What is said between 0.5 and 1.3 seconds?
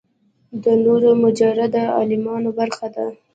د نورو